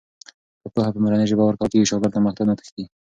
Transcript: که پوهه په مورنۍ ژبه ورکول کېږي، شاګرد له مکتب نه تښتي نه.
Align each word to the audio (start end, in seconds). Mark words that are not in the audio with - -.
که 0.61 0.67
پوهه 0.73 0.91
په 0.93 0.99
مورنۍ 1.03 1.25
ژبه 1.31 1.43
ورکول 1.45 1.69
کېږي، 1.71 1.89
شاګرد 1.91 2.13
له 2.15 2.21
مکتب 2.25 2.45
نه 2.49 2.55
تښتي 2.59 2.81
نه. 2.85 2.91